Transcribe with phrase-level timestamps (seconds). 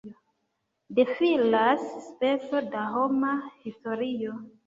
[0.99, 1.83] Defilas
[2.23, 4.35] peco da homa historio.